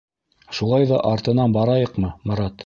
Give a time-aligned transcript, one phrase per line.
[0.59, 2.59] —Шулай ҙа артынан барайыҡмы, Марат?